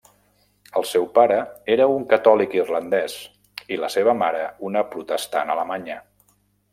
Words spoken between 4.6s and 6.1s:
una protestant alemanya.